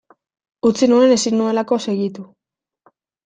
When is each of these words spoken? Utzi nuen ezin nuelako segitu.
Utzi 0.69 0.87
nuen 0.93 1.13
ezin 1.17 1.37
nuelako 1.41 1.79
segitu. 1.87 2.25